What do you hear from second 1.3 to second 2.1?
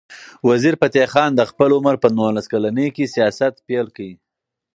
د خپل عمر په